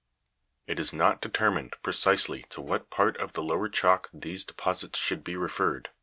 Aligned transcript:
It 0.65 0.79
is 0.79 0.91
not 0.93 1.21
determined 1.21 1.75
pre 1.83 1.93
cisely 1.93 2.41
to 2.49 2.59
what 2.59 2.89
part 2.89 3.17
of 3.17 3.33
the 3.33 3.43
lower 3.43 3.69
chalk 3.69 4.09
these 4.11 4.43
deposits 4.43 4.97
should 4.97 5.23
be 5.23 5.35
referred, 5.35 5.83
but 5.83 5.89
Fig. 5.91 5.95